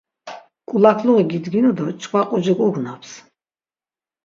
[0.69, 3.11] Ǩulakluği gidginu do çkva qucik ugnaps.